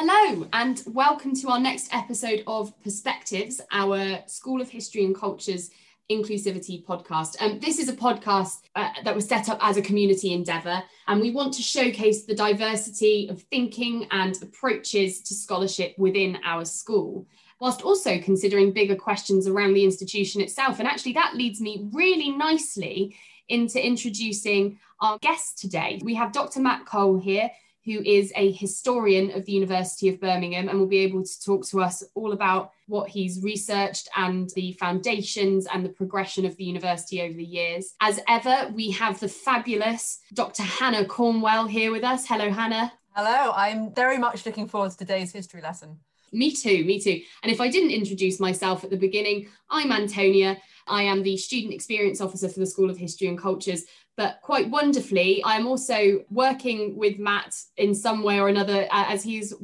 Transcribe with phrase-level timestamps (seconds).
[0.00, 5.70] Hello, and welcome to our next episode of Perspectives, our School of History and Culture's
[6.08, 7.34] inclusivity podcast.
[7.40, 11.20] Um, this is a podcast uh, that was set up as a community endeavour, and
[11.20, 17.26] we want to showcase the diversity of thinking and approaches to scholarship within our school,
[17.58, 20.78] whilst also considering bigger questions around the institution itself.
[20.78, 23.16] And actually, that leads me really nicely
[23.48, 26.00] into introducing our guest today.
[26.04, 26.60] We have Dr.
[26.60, 27.50] Matt Cole here
[27.88, 31.66] who is a historian of the University of Birmingham and will be able to talk
[31.68, 36.64] to us all about what he's researched and the foundations and the progression of the
[36.64, 37.94] university over the years.
[38.02, 40.64] As ever, we have the fabulous Dr.
[40.64, 42.26] Hannah Cornwell here with us.
[42.26, 42.92] Hello, Hannah.
[43.14, 45.98] Hello, I'm very much looking forward to today's history lesson.
[46.30, 47.22] Me too, me too.
[47.42, 50.58] And if I didn't introduce myself at the beginning, I'm Antonia.
[50.86, 53.84] I am the Student Experience Officer for the School of History and Cultures,
[54.18, 59.22] but quite wonderfully, I'm also working with Matt in some way or another uh, as
[59.22, 59.54] he's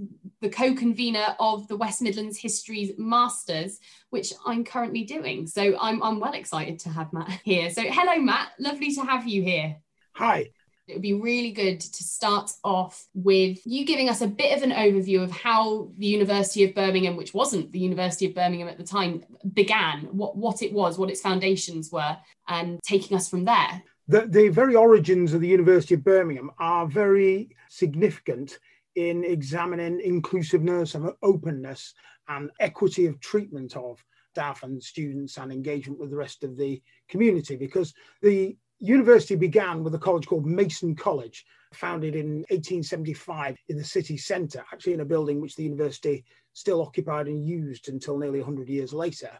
[0.40, 5.48] the co convenor of the West Midlands Histories Masters, which I'm currently doing.
[5.48, 7.68] So I'm, I'm well excited to have Matt here.
[7.70, 8.50] So, hello, Matt.
[8.60, 9.76] Lovely to have you here.
[10.12, 10.50] Hi.
[10.86, 14.62] It would be really good to start off with you giving us a bit of
[14.62, 18.78] an overview of how the University of Birmingham, which wasn't the University of Birmingham at
[18.78, 22.16] the time, began, what, what it was, what its foundations were,
[22.46, 26.86] and taking us from there the, the very origins of the University of Birmingham are
[26.86, 28.58] very significant
[28.96, 31.94] in examining inclusiveness and openness
[32.28, 36.82] and equity of treatment of staff and students and engagement with the rest of the
[37.08, 43.76] community because the university began with a college called Mason College, founded in 1875 in
[43.76, 48.18] the city centre, actually in a building which the university still occupied and used until
[48.18, 49.30] nearly 100 years later.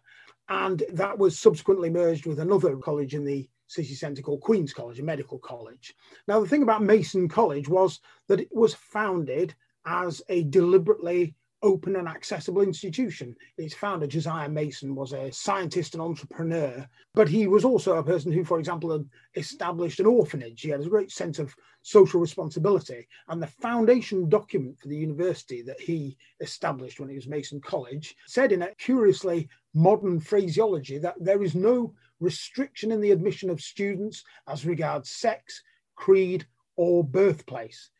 [0.48, 5.00] And that was subsequently merged with another college in the city centre called Queen's College,
[5.00, 5.94] a medical college.
[6.28, 9.54] Now, the thing about Mason College was that it was founded
[9.86, 11.34] as a deliberately
[11.64, 13.34] open and accessible institution.
[13.56, 18.30] Its founder, Josiah Mason, was a scientist and entrepreneur, but he was also a person
[18.30, 20.60] who, for example, had established an orphanage.
[20.60, 23.08] He had a great sense of social responsibility.
[23.28, 28.14] And the foundation document for the university that he established when he was Mason College
[28.26, 33.60] said in a curiously modern phraseology that there is no restriction in the admission of
[33.60, 35.62] students as regards sex,
[35.94, 36.46] creed,
[36.76, 37.90] or birthplace.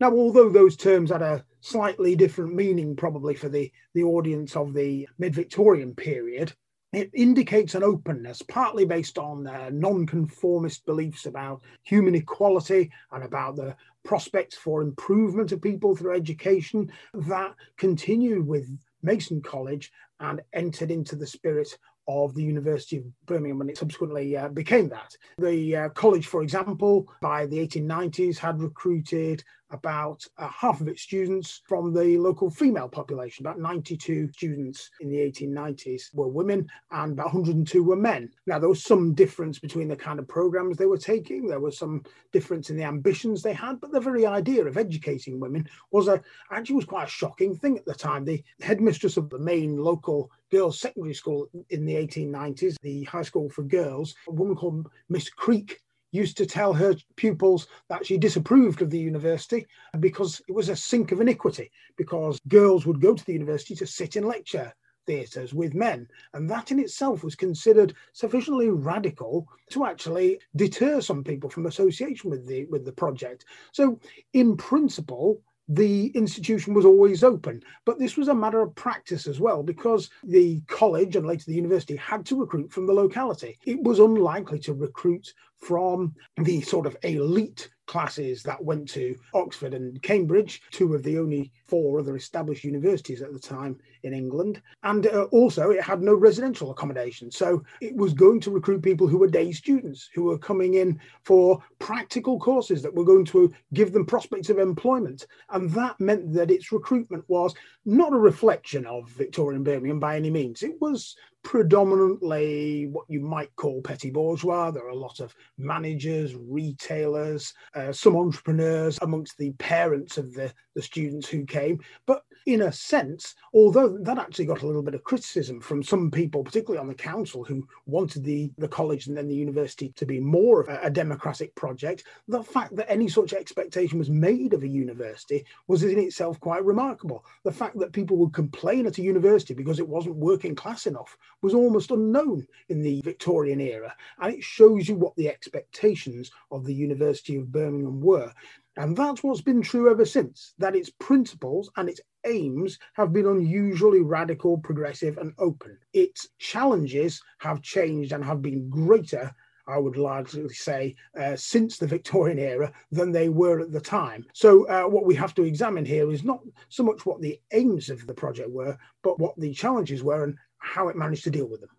[0.00, 4.74] Now, although those terms had a slightly different meaning, probably for the, the audience of
[4.74, 6.52] the mid Victorian period,
[6.92, 13.56] it indicates an openness, partly based on uh, non-conformist beliefs about human equality and about
[13.56, 18.66] the prospects for improvement of people through education, that continued with
[19.02, 21.76] Mason College and entered into the spirit
[22.08, 25.16] of the University of Birmingham when it subsequently uh, became that.
[25.38, 29.42] The uh, college, for example, by the 1890s had recruited
[29.76, 33.46] about uh, half of its students from the local female population.
[33.46, 38.30] About 92 students in the 1890s were women and about 102 were men.
[38.46, 41.78] Now, there was some difference between the kind of programs they were taking, there was
[41.78, 46.08] some difference in the ambitions they had, but the very idea of educating women was
[46.08, 46.20] a,
[46.50, 48.24] actually was quite a shocking thing at the time.
[48.24, 53.50] The headmistress of the main local girls' secondary school in the 1890s, the high school
[53.50, 55.80] for girls, a woman called Miss Creak
[56.12, 59.66] used to tell her pupils that she disapproved of the university
[60.00, 63.86] because it was a sink of iniquity, because girls would go to the university to
[63.86, 64.72] sit in lecture
[65.06, 66.08] theatres with men.
[66.34, 72.30] And that in itself was considered sufficiently radical to actually deter some people from association
[72.30, 73.44] with the with the project.
[73.72, 74.00] So
[74.32, 77.62] in principle, the institution was always open.
[77.84, 81.54] But this was a matter of practice as well, because the college and later the
[81.54, 83.58] university had to recruit from the locality.
[83.66, 89.74] It was unlikely to recruit from the sort of elite classes that went to Oxford
[89.74, 94.60] and Cambridge, two of the only four other established universities at the time in England.
[94.82, 97.30] And uh, also, it had no residential accommodation.
[97.30, 101.00] So it was going to recruit people who were day students, who were coming in
[101.24, 105.26] for practical courses that were going to give them prospects of employment.
[105.50, 110.30] And that meant that its recruitment was not a reflection of Victorian Birmingham by any
[110.30, 110.62] means.
[110.62, 111.16] It was
[111.46, 114.72] predominantly what you might call petty bourgeois.
[114.72, 120.52] There are a lot of managers, retailers, uh, some entrepreneurs amongst the parents of the,
[120.74, 121.78] the students who came.
[122.04, 126.12] But in a sense, although that actually got a little bit of criticism from some
[126.12, 130.06] people, particularly on the council, who wanted the, the college and then the university to
[130.06, 134.54] be more of a, a democratic project, the fact that any such expectation was made
[134.54, 137.24] of a university was in itself quite remarkable.
[137.44, 141.18] The fact that people would complain at a university because it wasn't working class enough
[141.42, 143.92] was almost unknown in the Victorian era.
[144.20, 148.32] And it shows you what the expectations of the University of Birmingham were.
[148.78, 153.26] And that's what's been true ever since, that its principles and its aims have been
[153.26, 155.78] unusually radical, progressive, and open.
[155.92, 159.34] Its challenges have changed and have been greater
[159.68, 164.24] I would largely say, uh, since the Victorian era than they were at the time.
[164.32, 167.90] So, uh, what we have to examine here is not so much what the aims
[167.90, 171.48] of the project were, but what the challenges were and how it managed to deal
[171.48, 171.70] with them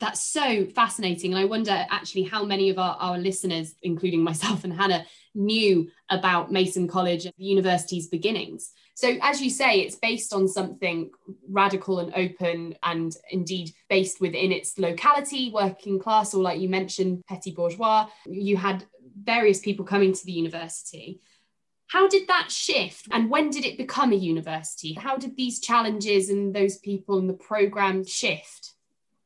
[0.00, 1.32] that's so fascinating.
[1.32, 5.88] And I wonder actually how many of our, our listeners, including myself and Hannah, knew
[6.10, 8.72] about Mason College the university's beginnings.
[8.94, 11.10] So, as you say, it's based on something
[11.48, 17.22] radical and open, and indeed based within its locality, working class, or like you mentioned,
[17.28, 18.06] petty bourgeois.
[18.24, 18.84] You had
[19.20, 21.20] various people coming to the university.
[21.88, 24.94] How did that shift and when did it become a university?
[24.94, 28.73] How did these challenges and those people and the program shift?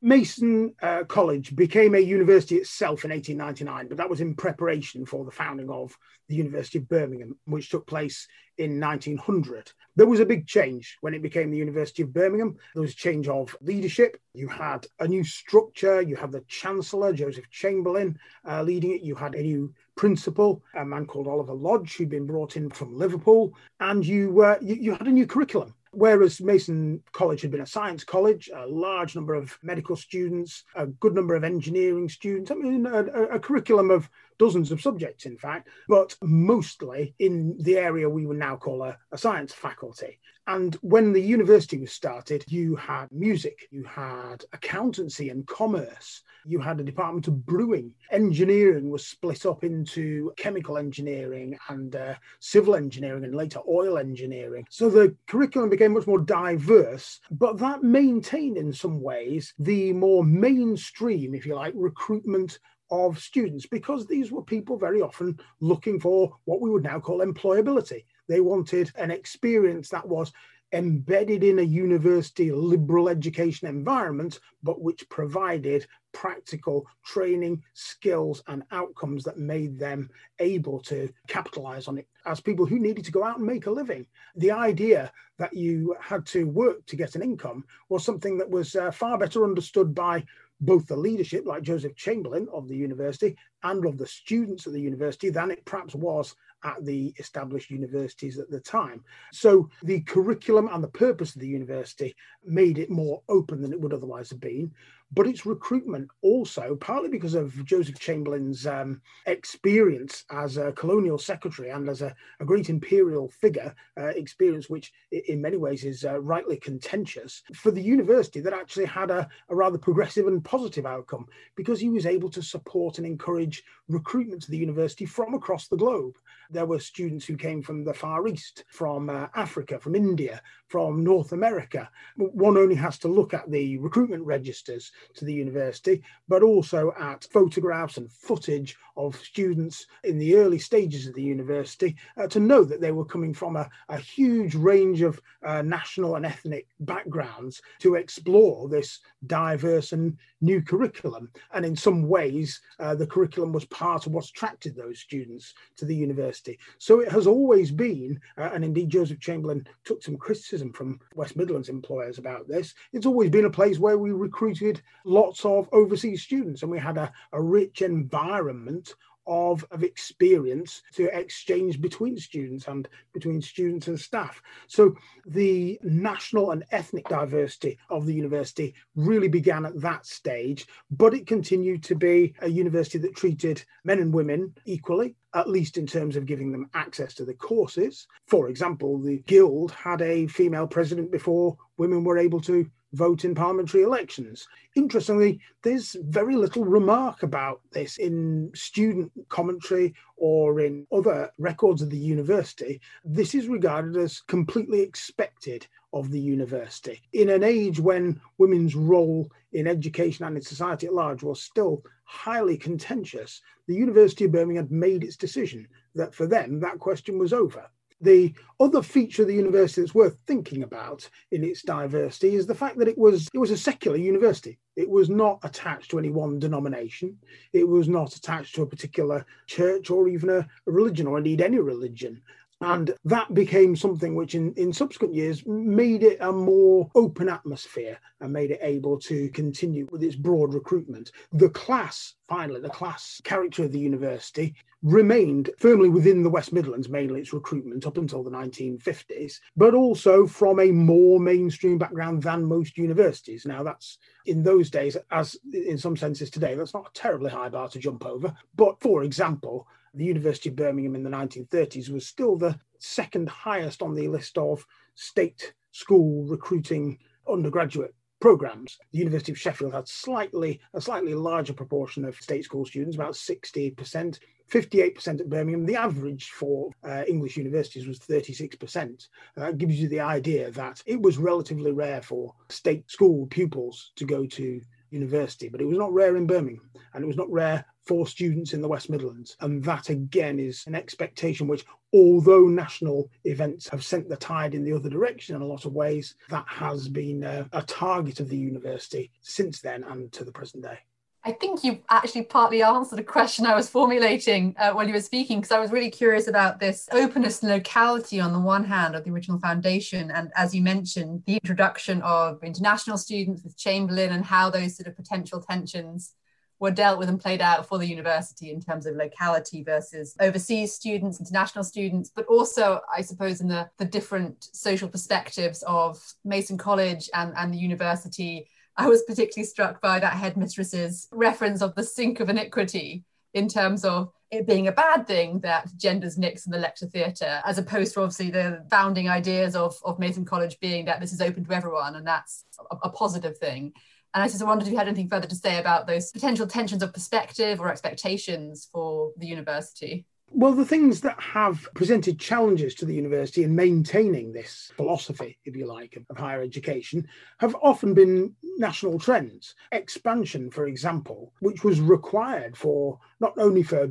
[0.01, 5.25] Mason uh, College became a university itself in 1899, but that was in preparation for
[5.25, 5.97] the founding of
[6.29, 8.29] the University of Birmingham, which took place
[8.59, 9.73] in 1900.
[9.97, 12.57] There was a big change when it became the University of Birmingham.
[12.75, 14.21] There was a change of leadership.
[14.35, 16.01] You had a new structure.
[16.01, 18.19] You had the Chancellor, Joseph Chamberlain,
[18.49, 19.03] uh, leading it.
[19.03, 22.97] You had a new principal, a man called Oliver Lodge, who'd been brought in from
[22.97, 25.75] Liverpool, and you, uh, you, you had a new curriculum.
[25.93, 30.87] Whereas Mason College had been a science college, a large number of medical students, a
[30.87, 35.37] good number of engineering students, I mean, a, a, curriculum of dozens of subjects, in
[35.37, 40.19] fact, but mostly in the area we would now call a, a science faculty.
[40.49, 46.59] And when the university was started, you had music, you had accountancy and commerce, you
[46.59, 47.93] had a department of brewing.
[48.11, 54.65] Engineering was split up into chemical engineering and uh, civil engineering and later oil engineering.
[54.71, 60.25] So the curriculum became much more diverse, but that maintained in some ways the more
[60.25, 62.59] mainstream, if you like, recruitment
[62.91, 67.19] of students because these were people very often looking for what we would now call
[67.19, 68.05] employability.
[68.29, 70.33] They wanted an experience that was
[70.73, 79.25] embedded in a university liberal education environment, but which provided practical training, skills, and outcomes
[79.25, 80.11] that made them
[80.41, 83.71] able to capitalize on it as people who needed to go out and make a
[83.71, 84.07] living.
[84.37, 88.75] The idea that you had to work to get an income was something that was
[88.77, 90.25] uh, far better understood by
[90.61, 94.81] both the leadership, like Joseph Chamberlain of the university, and of the students at the
[94.81, 96.35] university than it perhaps was
[96.65, 99.05] at the established universities at the time.
[99.33, 102.15] So the curriculum and the purpose of the university
[102.45, 104.73] made it more open than it would otherwise have been
[105.13, 111.71] but its recruitment also, partly because of Joseph Chamberlain's um, experience as a colonial secretary
[111.71, 116.21] and as a, a great imperial figure, uh, experience which in many ways is uh,
[116.21, 121.27] rightly contentious, for the university that actually had a, a rather progressive and positive outcome
[121.57, 125.77] because he was able to support and encourage recruitment to the university from across the
[125.77, 126.17] globe.
[126.51, 131.05] There were students who came from the Far East, from uh, Africa, from India, from
[131.05, 131.91] North America.
[132.17, 137.29] One only has to look at the recruitment registers to the university, but also at
[137.31, 142.65] photographs and footage of students in the early stages of the university uh, to know
[142.65, 147.63] that they were coming from a, a huge range of uh, national and ethnic backgrounds
[147.79, 151.31] to explore this diverse and new curriculum.
[151.53, 155.85] And in some ways, uh, the curriculum was part of what attracted those students to
[155.85, 156.38] the university.
[156.79, 161.37] So it has always been, uh, and indeed Joseph Chamberlain took some criticism from West
[161.37, 166.23] Midlands employers about this, it's always been a place where we recruited lots of overseas
[166.23, 168.95] students and we had a, a rich environment
[169.29, 174.43] of, of experience to exchange between students and between students and staff.
[174.67, 181.15] So the national and ethnic diversity of the university really began at that stage, but
[181.15, 185.87] it continued to be a university that treated men and women equally at least in
[185.87, 188.07] terms of giving them access to the courses.
[188.27, 193.35] For example, the Guild had a female president before women were able to vote in
[193.35, 194.47] parliamentary elections.
[194.77, 201.91] Interestingly, there's very little remark about this in student commentary or in other records of
[201.91, 202.81] the university.
[203.05, 207.01] This is regarded as completely expected of the university.
[207.13, 211.83] In an age when women's role in education and in society at large was still
[212.05, 217.33] highly contentious, the University of Birmingham made its decision that for them that question was
[217.33, 217.69] over.
[218.01, 222.55] The other feature of the university that's worth thinking about in its diversity is the
[222.55, 224.59] fact that it was it was a secular university.
[224.77, 227.19] It was not attached to any one denomination.
[227.53, 231.41] It was not attached to a particular church or even a, a religion or indeed
[231.41, 232.23] any religion.
[232.61, 237.99] And that became something which, in, in subsequent years, made it a more open atmosphere
[238.21, 241.13] and made it able to continue with its broad recruitment.
[241.33, 246.89] The class, finally, the class character of the university remained firmly within the West Midlands,
[246.89, 252.45] mainly its recruitment up until the 1950s, but also from a more mainstream background than
[252.45, 253.47] most universities.
[253.47, 257.49] Now, that's in those days, as in some senses today, that's not a terribly high
[257.49, 258.35] bar to jump over.
[258.57, 263.83] But for example, the University of Birmingham in the 1930s was still the second highest
[263.83, 264.65] on the list of
[264.95, 268.79] state school recruiting undergraduate programs.
[268.93, 273.15] The University of Sheffield had slightly a slightly larger proportion of state school students, about
[273.15, 274.19] 60%,
[274.51, 275.67] 58% at Birmingham.
[275.67, 279.09] The average for uh, English universities was 36%.
[279.37, 283.91] Uh, that gives you the idea that it was relatively rare for state school pupils
[283.97, 287.31] to go to university, but it was not rare in Birmingham and it was not
[287.31, 289.37] rare for students in the West Midlands.
[289.41, 294.65] And that again is an expectation which, although national events have sent the tide in
[294.65, 298.29] the other direction in a lot of ways, that has been a, a target of
[298.29, 300.79] the university since then and to the present day.
[301.25, 305.01] I think you actually partly answered a question I was formulating uh, while you were
[305.01, 308.95] speaking, because I was really curious about this openness and locality on the one hand
[308.95, 310.11] of the original foundation.
[310.11, 314.87] And as you mentioned, the introduction of international students with Chamberlain and how those sort
[314.87, 316.15] of potential tensions
[316.61, 320.73] were dealt with and played out for the university in terms of locality versus overseas
[320.73, 326.59] students, international students, but also, I suppose, in the, the different social perspectives of Mason
[326.59, 328.49] College and, and the university.
[328.79, 333.05] I was particularly struck by that headmistress's reference of the sink of iniquity
[333.35, 337.43] in terms of it being a bad thing that genders nix in the lecture theatre,
[337.45, 341.21] as opposed to obviously the founding ideas of, of Mason College being that this is
[341.21, 343.73] open to everyone and that's a, a positive thing.
[344.15, 346.83] And I just wondered if you had anything further to say about those potential tensions
[346.83, 350.07] of perspective or expectations for the university.
[350.31, 355.57] Well, the things that have presented challenges to the university in maintaining this philosophy, if
[355.57, 357.09] you like, of, higher education
[357.39, 359.55] have often been national trends.
[359.73, 363.91] Expansion, for example, which was required for not only for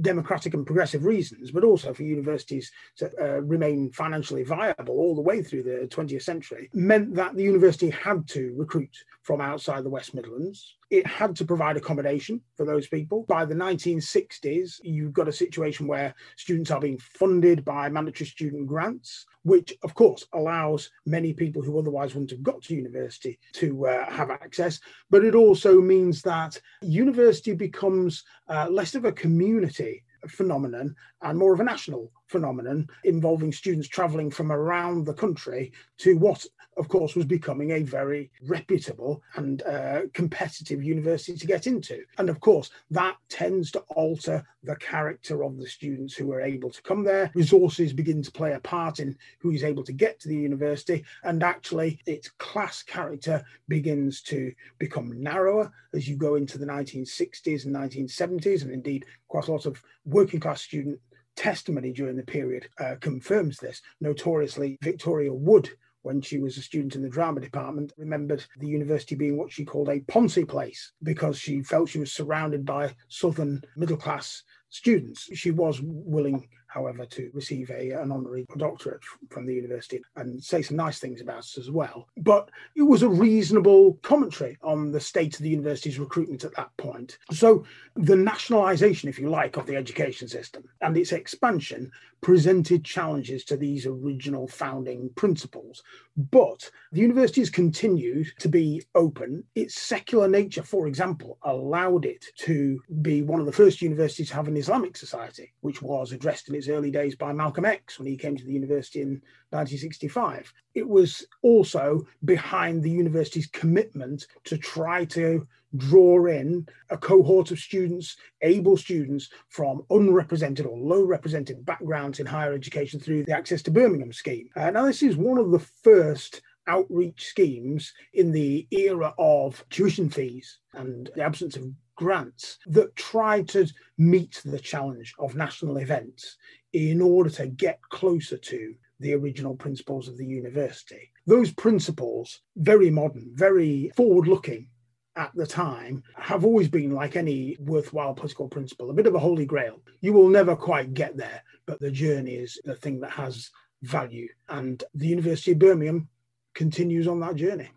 [0.00, 5.20] democratic and progressive reasons, but also for universities to uh, remain financially viable all the
[5.20, 9.90] way through the 20th century, meant that the university had to recruit from outside the
[9.90, 10.76] West Midlands.
[10.90, 13.24] It had to provide accommodation for those people.
[13.28, 18.66] By the 1960s, you've got a situation where students are being funded by mandatory student
[18.66, 23.86] grants, which of course allows many people who otherwise wouldn't have got to university to
[23.86, 24.80] uh, have access.
[25.10, 31.52] But it also means that university becomes uh, less of a community phenomenon and more
[31.52, 36.44] of a national phenomenon involving students travelling from around the country to what,
[36.78, 42.02] of course, was becoming a very reputable and uh, competitive university to get into.
[42.16, 46.70] And of course, that tends to alter the character of the students who are able
[46.70, 47.30] to come there.
[47.34, 51.04] Resources begin to play a part in who is able to get to the university,
[51.24, 57.66] and actually, its class character begins to become narrower as you go into the 1960s
[57.66, 60.98] and 1970s, and indeed, quite a lot of working class student
[61.36, 63.80] testimony during the period uh, confirms this.
[64.00, 65.70] Notoriously, Victoria Wood
[66.02, 69.64] when she was a student in the drama department, remembered the university being what she
[69.64, 75.28] called a Ponzi place because she felt she was surrounded by Southern middle class students.
[75.34, 80.62] She was willing however, to receive a, an honorary doctorate from the university and say
[80.62, 82.08] some nice things about us as well.
[82.16, 86.74] But it was a reasonable commentary on the state of the university's recruitment at that
[86.76, 87.18] point.
[87.30, 87.64] So
[87.94, 91.90] the nationalisation, if you like, of the education system and its expansion
[92.22, 95.82] presented challenges to these original founding principles.
[96.30, 99.44] But the university has continued to be open.
[99.56, 104.34] Its secular nature, for example, allowed it to be one of the first universities to
[104.36, 108.16] have an Islamic society, which was addressed in early days by Malcolm X when he
[108.16, 110.52] came to the university in 1965.
[110.74, 117.58] It was also behind the university's commitment to try to draw in a cohort of
[117.58, 123.62] students, able students from unrepresented or low represented backgrounds in higher education through the Access
[123.62, 124.48] to Birmingham scheme.
[124.56, 130.08] Uh, now, this is one of the first outreach schemes in the era of tuition
[130.08, 131.64] fees and the absence of
[131.96, 133.66] grants that try to
[133.98, 136.36] meet the challenge of national events
[136.72, 141.10] in order to get closer to the original principles of the university.
[141.26, 144.68] Those principles, very modern, very forward looking
[145.16, 149.18] at the time, have always been like any worthwhile political principle, a bit of a
[149.18, 149.80] holy grail.
[150.00, 153.50] You will never quite get there, but the journey is the thing that has
[153.82, 154.28] value.
[154.48, 156.08] And the University of Birmingham
[156.54, 157.70] continues on that journey.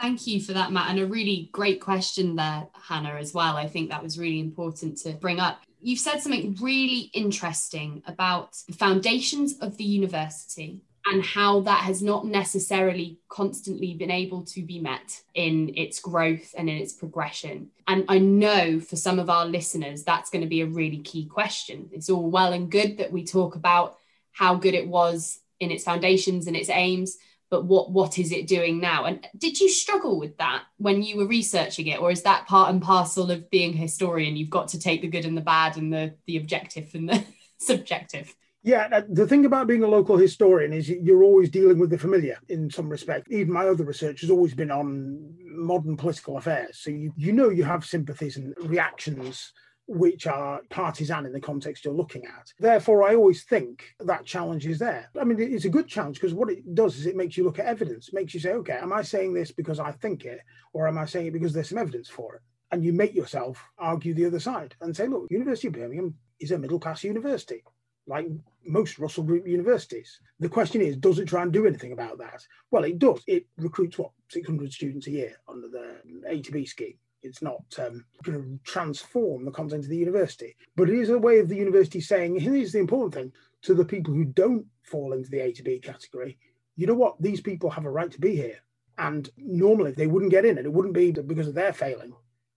[0.00, 0.90] Thank you for that, Matt.
[0.90, 3.56] And a really great question there, Hannah, as well.
[3.56, 5.62] I think that was really important to bring up.
[5.80, 12.00] you've said something really interesting about the foundations of the university and how that has
[12.02, 17.68] not necessarily constantly been able to be met in its growth and in its progression.
[17.88, 21.26] And I know for some of our listeners, that's going to be a really key
[21.26, 21.90] question.
[21.92, 23.98] It's all well and good that we talk about
[24.30, 27.18] how good it was in its foundations and its aims,
[27.52, 31.18] but what what is it doing now and did you struggle with that when you
[31.18, 34.68] were researching it or is that part and parcel of being a historian you've got
[34.68, 37.24] to take the good and the bad and the the objective and the
[37.58, 41.90] subjective yeah, uh, the thing about being a local historian is you're always dealing with
[41.90, 43.26] the familiar in some respect.
[43.28, 46.78] Even my other research has always been on modern political affairs.
[46.78, 49.52] So you, you know you have sympathies and reactions
[49.86, 52.52] which are partisan in the context you're looking at.
[52.58, 55.10] Therefore, I always think that challenge is there.
[55.20, 57.58] I mean, it's a good challenge because what it does is it makes you look
[57.58, 60.40] at evidence, makes you say, okay, am I saying this because I think it,
[60.72, 62.42] or am I saying it because there's some evidence for it?
[62.70, 66.52] And you make yourself argue the other side and say, look, University of Birmingham is
[66.52, 67.62] a middle class university,
[68.06, 68.26] like
[68.64, 70.20] most Russell Group universities.
[70.40, 72.42] The question is, does it try and do anything about that?
[72.70, 73.22] Well, it does.
[73.26, 75.96] It recruits what, 600 students a year under the
[76.26, 76.94] A to B scheme.
[77.22, 81.18] It's not um, going to transform the content of the university, but it is a
[81.18, 85.12] way of the university saying, here's the important thing to the people who don't fall
[85.12, 86.38] into the A to B category.
[86.76, 87.20] You know what?
[87.20, 88.58] These people have a right to be here.
[88.98, 92.12] And normally they wouldn't get in, and it wouldn't be because of their failing.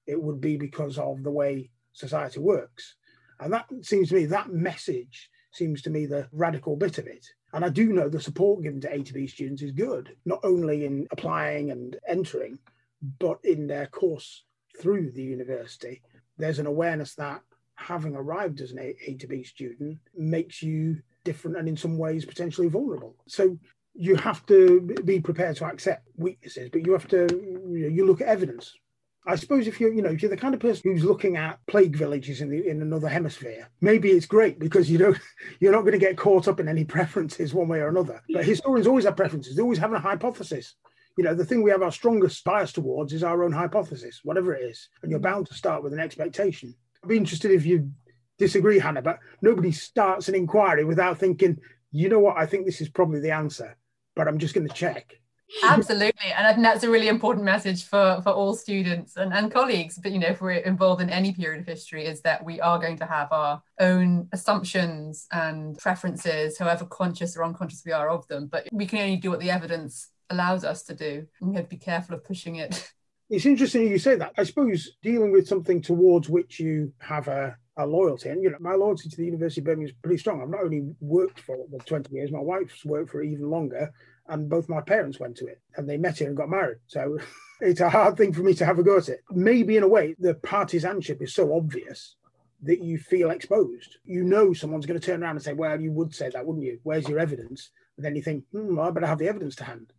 [0.07, 2.95] It would be because of the way society works.
[3.39, 7.25] And that seems to me, that message seems to me the radical bit of it.
[7.53, 10.39] And I do know the support given to A to B students is good, not
[10.43, 12.60] only in applying and entering,
[13.19, 14.43] but in their course
[14.79, 16.01] through the university,
[16.38, 17.41] there's an awareness that
[17.75, 21.98] having arrived as an A, a to B student makes you different and in some
[21.98, 23.15] ways potentially vulnerable.
[23.27, 23.58] So
[23.94, 28.05] you have to be prepared to accept weaknesses, but you have to you, know, you
[28.05, 28.74] look at evidence.
[29.27, 31.60] I suppose if you're, you know, if you're the kind of person who's looking at
[31.65, 35.20] plague villages in the in another hemisphere, maybe it's great because you don't
[35.60, 38.22] you're not going to get caught up in any preferences one way or another.
[38.32, 39.55] But historians always have preferences.
[39.55, 40.75] They always have a hypothesis
[41.17, 44.53] you know, the thing we have our strongest bias towards is our own hypothesis, whatever
[44.53, 44.89] it is.
[45.01, 46.75] And you're bound to start with an expectation.
[47.03, 47.91] I'd be interested if you
[48.38, 51.57] disagree, Hannah, but nobody starts an inquiry without thinking,
[51.91, 53.77] you know what, I think this is probably the answer,
[54.15, 55.19] but I'm just going to check.
[55.63, 56.31] Absolutely.
[56.36, 59.97] And I think that's a really important message for, for all students and, and colleagues.
[60.01, 62.80] But, you know, if we're involved in any period of history, is that we are
[62.80, 68.28] going to have our own assumptions and preferences, however conscious or unconscious we are of
[68.28, 68.47] them.
[68.47, 71.28] But we can only do what the evidence allows us to do.
[71.42, 72.92] And we have to be careful of pushing it.
[73.28, 74.34] It's interesting you say that.
[74.38, 78.58] I suppose dealing with something towards which you have a, a loyalty, and you know,
[78.60, 80.44] my loyalty to the University of Birmingham is pretty strong.
[80.44, 83.92] I've not only worked for it for 20 years, my wife's worked for even longer,
[84.28, 86.78] and both my parents went to it and they met here and got married.
[86.88, 87.18] So
[87.62, 89.22] it's a hard thing for me to have a go at it.
[89.32, 92.16] Maybe in a way, the partisanship is so obvious
[92.64, 93.98] that you feel exposed.
[94.06, 96.66] You know someone's going to turn around and say, Well, you would say that, wouldn't
[96.66, 96.80] you?
[96.84, 97.72] Where's your evidence?
[97.98, 99.94] And then you think, hmm, I better have the evidence to hand.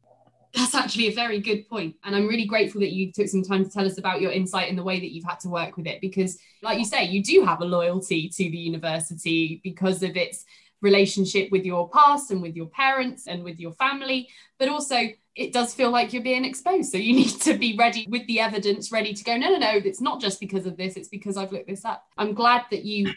[0.57, 1.97] That's actually a very good point.
[2.03, 4.71] And I'm really grateful that you took some time to tell us about your insight
[4.71, 6.01] in the way that you've had to work with it.
[6.01, 10.47] Because, like you say, you do have a loyalty to the university because of its
[10.81, 14.31] relationship with your past and with your parents and with your family.
[14.59, 14.97] But also,
[15.35, 16.91] it does feel like you're being exposed.
[16.91, 19.73] So you need to be ready with the evidence, ready to go, no, no, no,
[19.73, 22.03] it's not just because of this, it's because I've looked this up.
[22.17, 23.13] I'm glad that you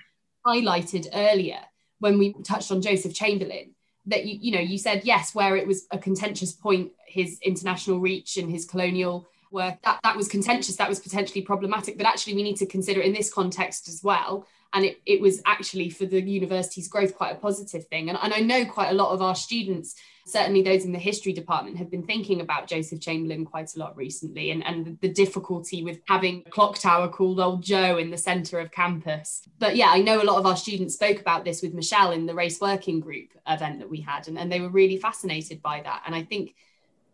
[0.46, 1.60] highlighted earlier
[2.00, 3.76] when we touched on Joseph Chamberlain
[4.10, 8.00] that you you know you said yes where it was a contentious point his international
[8.00, 12.34] reach and his colonial work that that was contentious that was potentially problematic but actually
[12.34, 15.90] we need to consider it in this context as well and it, it was actually
[15.90, 19.12] for the university's growth quite a positive thing and, and i know quite a lot
[19.12, 19.96] of our students
[20.30, 23.96] certainly those in the history department have been thinking about Joseph Chamberlain quite a lot
[23.98, 28.18] recently and, and the difficulty with having a clock tower called Old Joe in the
[28.18, 29.42] centre of campus.
[29.58, 32.26] But yeah, I know a lot of our students spoke about this with Michelle in
[32.26, 35.82] the race working group event that we had, and, and they were really fascinated by
[35.82, 36.04] that.
[36.06, 36.56] And I think,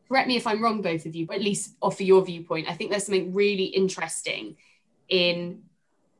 [0.07, 2.69] correct me if I'm wrong, both of you, but at least offer your viewpoint.
[2.69, 4.57] I think there's something really interesting
[5.09, 5.63] in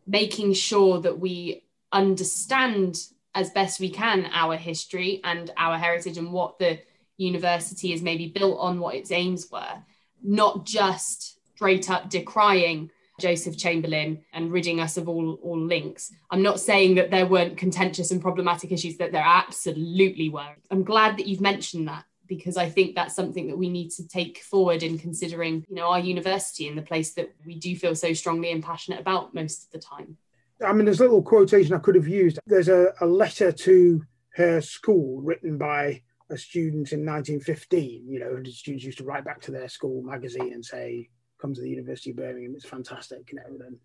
[0.08, 3.00] making sure that we understand
[3.34, 6.80] as best we can our history and our heritage and what the
[7.18, 9.84] university is maybe built on, what its aims were,
[10.24, 16.12] not just straight up decrying Joseph Chamberlain and ridding us of all, all links.
[16.30, 20.56] I'm not saying that there weren't contentious and problematic issues, that there absolutely were.
[20.70, 24.08] I'm glad that you've mentioned that because I think that's something that we need to
[24.08, 27.96] take forward in considering, you know, our university and the place that we do feel
[27.96, 30.18] so strongly and passionate about most of the time.
[30.66, 32.40] I mean, there's a little quotation I could have used.
[32.46, 34.04] There's a, a letter to
[34.36, 38.08] her school written by a student in 1915.
[38.08, 41.10] You know, students used to write back to their school magazine and say,
[41.40, 43.78] "Come to the University of Birmingham; it's fantastic," and everything.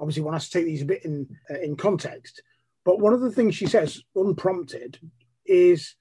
[0.00, 2.42] obviously one has to take these a bit in uh, in context.
[2.84, 4.98] But one of the things she says, unprompted,
[5.44, 5.94] is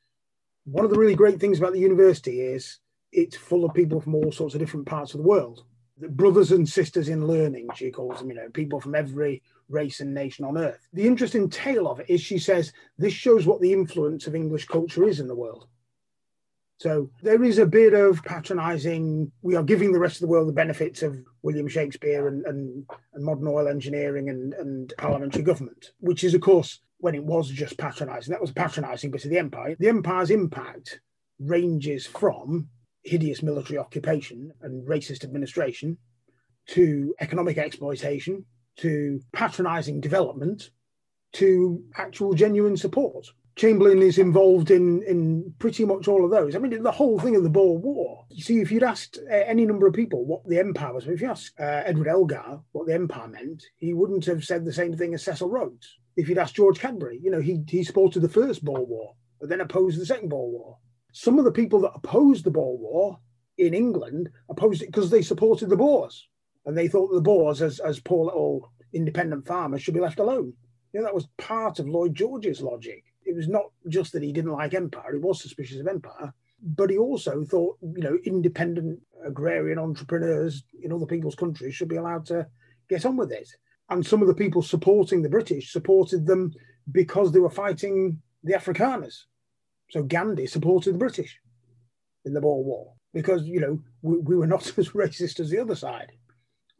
[0.67, 2.79] one of the really great things about the university is
[3.13, 5.63] it's full of people from all sorts of different parts of the world.
[5.97, 10.01] The brothers and sisters in learning, she calls them, you know, people from every race
[10.01, 10.87] and nation on earth.
[10.91, 14.65] The interesting tale of it is she says this shows what the influence of English
[14.65, 15.67] culture is in the world.
[16.79, 19.31] So there is a bit of patronizing.
[19.41, 22.85] We are giving the rest of the world the benefits of William Shakespeare and, and,
[23.13, 27.49] and modern oil engineering and, and parliamentary government, which is, of course, when it was
[27.49, 28.31] just patronizing.
[28.31, 29.75] That was patronizing bit of the empire.
[29.79, 30.99] The empire's impact
[31.39, 32.69] ranges from
[33.03, 35.97] hideous military occupation and racist administration
[36.67, 38.45] to economic exploitation
[38.77, 40.71] to patronizing development
[41.33, 43.27] to actual genuine support.
[43.55, 46.55] Chamberlain is involved in in pretty much all of those.
[46.55, 48.25] I mean, the whole thing of the Boer War.
[48.29, 51.21] You see, if you'd asked uh, any number of people what the empire was, if
[51.21, 54.95] you asked uh, Edward Elgar what the empire meant, he wouldn't have said the same
[54.95, 55.97] thing as Cecil Rhodes.
[56.17, 59.49] If you'd asked George Cadbury, you know, he he supported the first Boer War, but
[59.49, 60.77] then opposed the second Boer War.
[61.13, 63.19] Some of the people that opposed the Boer War
[63.57, 66.27] in England opposed it because they supported the Boers,
[66.65, 70.53] and they thought the Boers, as as poor little independent farmers, should be left alone.
[70.91, 74.31] You know, that was part of Lloyd George's logic it was not just that he
[74.31, 78.99] didn't like empire, he was suspicious of empire, but he also thought, you know, independent
[79.25, 82.47] agrarian entrepreneurs in other people's countries should be allowed to
[82.89, 83.49] get on with it.
[83.89, 86.53] And some of the people supporting the British supported them
[86.91, 89.23] because they were fighting the Afrikaners.
[89.91, 91.39] So Gandhi supported the British
[92.25, 95.59] in the Boer War because, you know, we, we were not as racist as the
[95.59, 96.11] other side.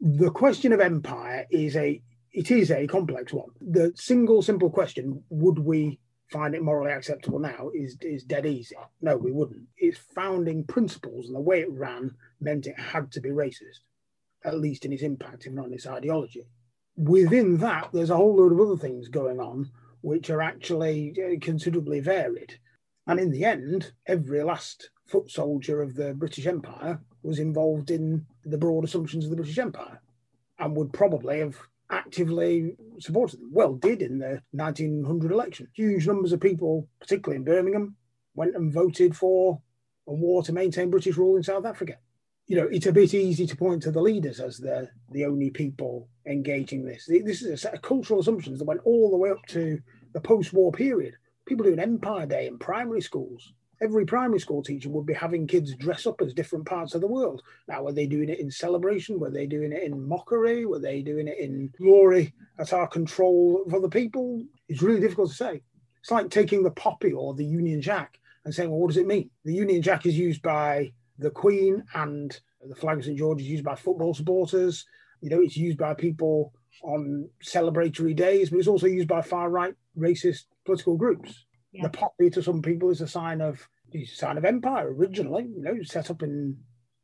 [0.00, 3.48] The question of empire is a it is a complex one.
[3.60, 5.98] The single simple question, would we
[6.30, 8.76] find it morally acceptable now is is dead easy.
[9.00, 9.64] No, we wouldn't.
[9.76, 13.80] Its founding principles and the way it ran meant it had to be racist,
[14.44, 16.44] at least in its impact, if not in its ideology.
[16.98, 21.38] Within that, there's a whole load of other things going on which are actually uh,
[21.40, 22.58] considerably varied.
[23.06, 28.26] And in the end, every last foot soldier of the British Empire was involved in
[28.44, 30.00] the broad assumptions of the British Empire
[30.58, 31.56] and would probably have
[31.88, 33.50] actively supported them.
[33.52, 35.68] Well, did in the 1900 election.
[35.74, 37.94] Huge numbers of people, particularly in Birmingham,
[38.34, 39.60] went and voted for
[40.08, 41.98] a war to maintain British rule in South Africa.
[42.48, 45.50] You know, it's a bit easy to point to the leaders as the, the only
[45.50, 47.06] people engaging this.
[47.06, 49.78] This is a set of cultural assumptions that went all the way up to
[50.12, 51.14] the post war period.
[51.46, 55.74] People doing Empire Day in primary schools every primary school teacher would be having kids
[55.74, 57.42] dress up as different parts of the world.
[57.68, 59.20] Now, were they doing it in celebration?
[59.20, 60.66] Were they doing it in mockery?
[60.66, 64.42] Were they doing it in glory at our control of other people?
[64.68, 65.62] It's really difficult to say.
[66.00, 69.06] It's like taking the poppy or the Union Jack and saying, well, what does it
[69.06, 69.30] mean?
[69.44, 73.18] The Union Jack is used by the Queen and the flag of St.
[73.18, 74.84] George is used by football supporters.
[75.20, 76.52] You know, it's used by people
[76.82, 81.44] on celebratory days, but it's also used by far right racist political groups.
[81.72, 81.84] Yeah.
[81.84, 85.62] The poppy to some people is a sign of a sign of empire originally, you
[85.62, 86.56] know, set up in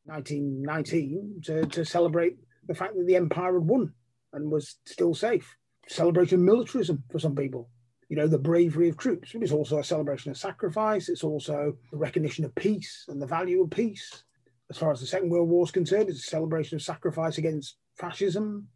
[0.05, 3.93] 1919 to, to celebrate the fact that the empire had won
[4.33, 5.57] and was still safe.
[5.89, 7.69] Celebrating militarism for some people,
[8.15, 9.33] you know, the bravery of troops.
[9.35, 11.09] It's also a celebration of sacrifice.
[11.09, 14.23] It's also the recognition of peace and the value of peace.
[14.71, 17.77] As far as the Second World War is concerned, it's a celebration of sacrifice against
[17.97, 18.69] fascism.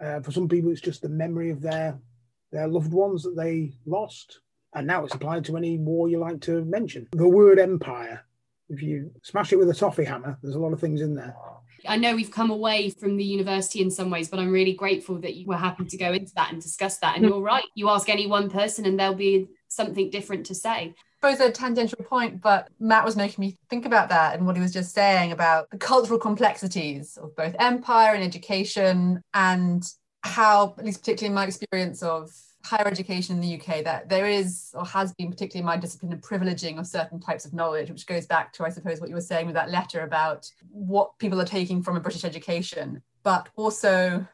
[0.00, 1.98] Uh, for some people, it's just the memory of their
[2.52, 4.40] their loved ones that they lost
[4.76, 7.08] and now it's applied to any war you like to mention.
[7.12, 8.24] The word empire,
[8.68, 11.34] if you smash it with a toffee hammer, there's a lot of things in there.
[11.88, 15.18] I know we've come away from the university in some ways, but I'm really grateful
[15.20, 17.16] that you were happy to go into that and discuss that.
[17.16, 17.28] And mm.
[17.28, 20.94] you're right, you ask any one person and there'll be something different to say.
[21.22, 24.62] Both a tangential point, but Matt was making me think about that and what he
[24.62, 29.82] was just saying about the cultural complexities of both empire and education and
[30.22, 32.30] how, at least particularly in my experience of
[32.66, 36.12] higher education in the UK that there is or has been, particularly in my discipline,
[36.12, 39.14] a privileging of certain types of knowledge, which goes back to, I suppose, what you
[39.14, 43.02] were saying with that letter about what people are taking from a British education.
[43.22, 44.26] But also,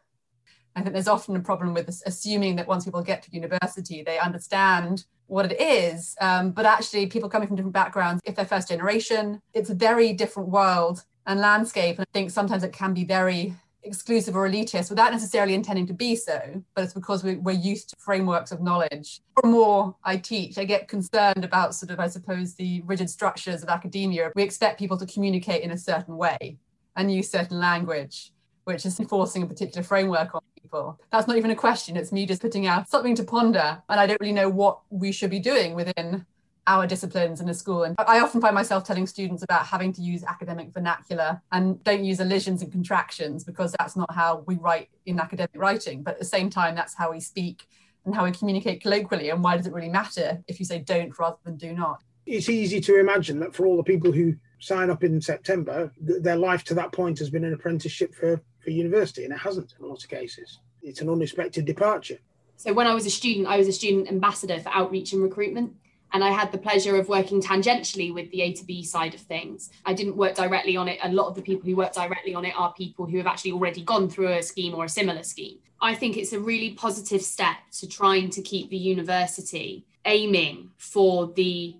[0.74, 4.18] I think there's often a problem with assuming that once people get to university, they
[4.18, 6.16] understand what it is.
[6.20, 10.14] Um, but actually, people coming from different backgrounds, if they're first generation, it's a very
[10.14, 11.98] different world and landscape.
[11.98, 15.92] And I think sometimes it can be very exclusive or elitist without necessarily intending to
[15.92, 19.20] be so, but it's because we, are used to frameworks of knowledge.
[19.42, 23.62] The more I teach, I get concerned about sort of, I suppose, the rigid structures
[23.62, 24.30] of academia.
[24.34, 26.58] We expect people to communicate in a certain way
[26.96, 28.32] and use certain language,
[28.64, 31.00] which is enforcing a particular framework on people.
[31.10, 31.96] That's not even a question.
[31.96, 33.82] It's me just putting out something to ponder.
[33.88, 36.26] And I don't really know what we should be doing within
[36.66, 37.83] our disciplines in a school.
[37.85, 42.05] And I often find myself telling students about having to use academic vernacular and don't
[42.05, 46.03] use elisions and contractions because that's not how we write in academic writing.
[46.03, 47.66] But at the same time, that's how we speak
[48.05, 49.31] and how we communicate colloquially.
[49.31, 52.03] And why does it really matter if you say don't rather than do not?
[52.27, 56.37] It's easy to imagine that for all the people who sign up in September, their
[56.37, 59.85] life to that point has been an apprenticeship for, for university, and it hasn't in
[59.85, 60.61] a lot of cases.
[60.83, 62.18] It's an unexpected departure.
[62.57, 65.75] So, when I was a student, I was a student ambassador for outreach and recruitment.
[66.12, 69.20] And I had the pleasure of working tangentially with the A to B side of
[69.20, 69.70] things.
[69.85, 70.98] I didn't work directly on it.
[71.03, 73.53] A lot of the people who work directly on it are people who have actually
[73.53, 75.59] already gone through a scheme or a similar scheme.
[75.81, 81.29] I think it's a really positive step to trying to keep the university aiming for
[81.29, 81.77] the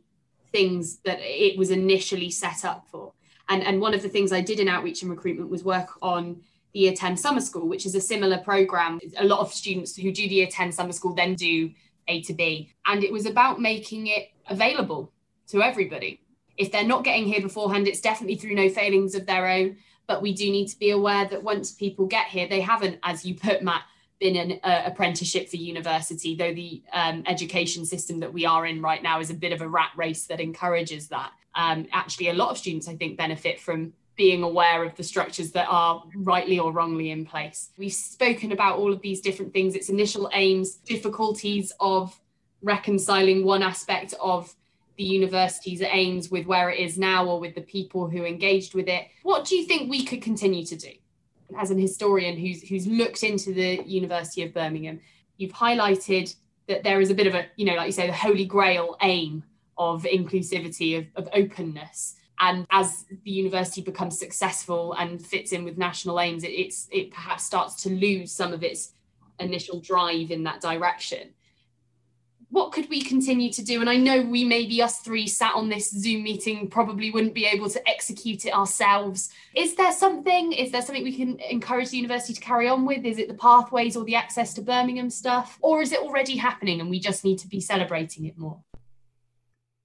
[0.51, 3.13] things that it was initially set up for.
[3.49, 6.41] And, and one of the things I did in outreach and recruitment was work on
[6.73, 8.99] the Year 10 Summer School, which is a similar program.
[9.19, 11.71] A lot of students who do the Year 10 Summer School then do
[12.09, 12.73] A to B.
[12.87, 15.13] And it was about making it available
[15.49, 16.21] to everybody.
[16.57, 19.77] If they're not getting here beforehand, it's definitely through no failings of their own.
[20.07, 23.25] But we do need to be aware that once people get here, they haven't, as
[23.25, 23.83] you put, Matt,
[24.21, 28.81] been an uh, apprenticeship for university, though the um, education system that we are in
[28.81, 31.33] right now is a bit of a rat race that encourages that.
[31.55, 35.53] Um, actually, a lot of students, I think, benefit from being aware of the structures
[35.53, 37.71] that are rightly or wrongly in place.
[37.79, 42.19] We've spoken about all of these different things, its initial aims, difficulties of
[42.63, 44.55] reconciling one aspect of
[44.99, 48.89] the university's aims with where it is now or with the people who engaged with
[48.89, 49.07] it.
[49.23, 50.91] What do you think we could continue to do?
[51.59, 55.01] as an historian who's who's looked into the University of Birmingham,
[55.37, 56.35] you've highlighted
[56.69, 58.97] that there is a bit of a, you know, like you say, the holy grail
[59.03, 59.43] aim
[59.77, 62.17] of inclusivity, of, of openness.
[62.43, 67.11] And as the university becomes successful and fits in with national aims, it, it's it
[67.11, 68.93] perhaps starts to lose some of its
[69.41, 71.31] initial drive in that direction
[72.53, 73.81] what could we continue to do?
[73.81, 77.47] And I know we maybe us three sat on this Zoom meeting probably wouldn't be
[77.47, 79.31] able to execute it ourselves.
[79.57, 80.53] Is there something?
[80.53, 83.07] Is there something we can encourage the university to carry on with?
[83.07, 85.59] Is it the pathways or the access to Birmingham stuff?
[85.63, 88.63] Or is it already happening and we just need to be celebrating it more?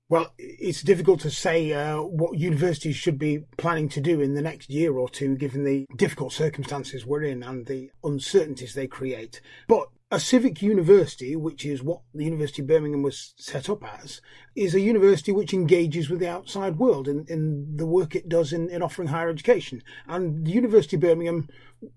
[0.10, 4.42] Well, it's difficult to say uh, what universities should be planning to do in the
[4.42, 9.42] next year or two, given the difficult circumstances we're in and the uncertainties they create.
[9.68, 14.22] But a civic university, which is what the University of Birmingham was set up as,
[14.56, 18.54] is a university which engages with the outside world in, in the work it does
[18.54, 19.84] in, in offering higher education.
[20.08, 21.50] And the University of Birmingham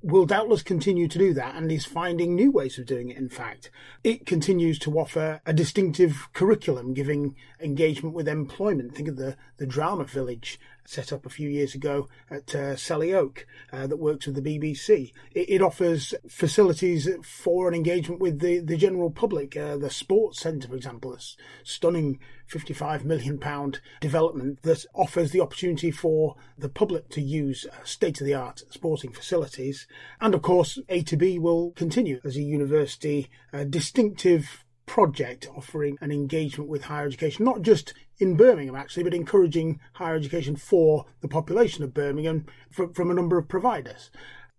[0.03, 3.29] will doubtless continue to do that and is finding new ways of doing it, in
[3.29, 3.71] fact.
[4.03, 8.97] It continues to offer a distinctive curriculum giving engagement with employment.
[8.97, 10.59] Think of the, the drama village
[10.91, 14.43] set up a few years ago at uh, Selly Oak uh, that works with the
[14.43, 15.13] BBC.
[15.33, 19.57] It, it, offers facilities for an engagement with the, the general public.
[19.57, 21.19] Uh, the Sports Centre, for example, a
[21.63, 28.21] stunning 55 million pound development that offers the opportunity for the public to use state
[28.21, 29.87] of the art sporting facilities.
[30.21, 33.31] And of course, A to B will continue as a university
[33.69, 39.79] distinctive project offering an engagement with higher education, not just in Birmingham actually, but encouraging
[39.93, 44.11] higher education for the population of Birmingham from, from a number of providers.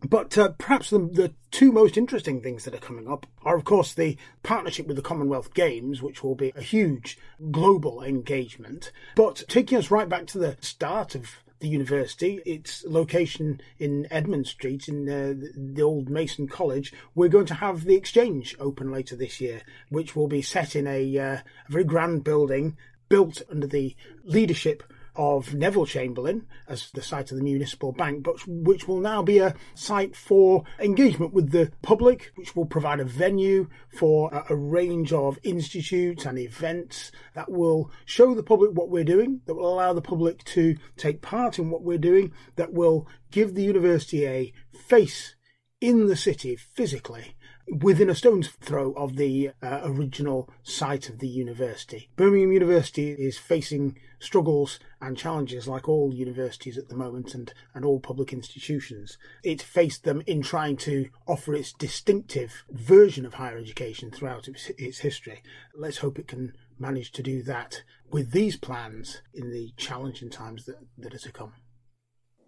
[0.08, 3.65] But uh, perhaps the, the, two most interesting things that are coming up are, of
[3.65, 7.20] course, the partnership with the Commonwealth Games, which will be a huge
[7.52, 8.94] global engagement.
[9.17, 14.47] But taking us right back to the start of the university, its location in Edmund
[14.47, 19.15] Street in uh, the old Mason College, we're going to have the exchange open later
[19.15, 22.78] this year, which will be set in a, uh, a very grand building
[23.10, 24.84] built under the leadership
[25.15, 29.39] of Neville Chamberlain as the site of the municipal bank, but which will now be
[29.39, 34.56] a site for engagement with the public, which will provide a venue for a, a,
[34.56, 39.74] range of institutes and events that will show the public what we're doing, that will
[39.74, 44.26] allow the public to take part in what we're doing, that will give the university
[44.26, 45.36] a face
[45.82, 47.36] in the city physically
[47.80, 52.10] within a stone's throw of the uh, original site of the university.
[52.15, 57.84] Birmingham University is facing struggles and challenges like all universities at the moment and, and
[57.84, 59.18] all public institutions.
[59.44, 64.70] It faced them in trying to offer its distinctive version of higher education throughout its,
[64.78, 65.42] its history.
[65.76, 70.66] Let's hope it can manage to do that with these plans in the challenging times
[70.66, 71.54] that, that are to come.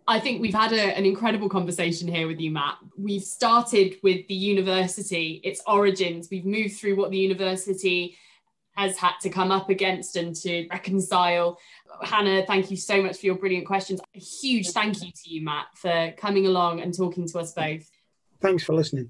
[0.06, 2.76] I think we've had a, an incredible conversation here with you, Matt.
[2.98, 6.28] We've started with the university, its origins.
[6.30, 8.18] We've moved through what the university
[8.76, 11.60] has had to come up against and to reconcile.
[12.02, 14.00] Hannah, thank you so much for your brilliant questions.
[14.16, 17.90] A huge thank you to you, Matt, for coming along and talking to us both.
[18.42, 19.10] Thanks for listening.